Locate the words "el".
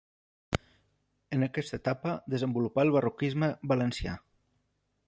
2.87-2.95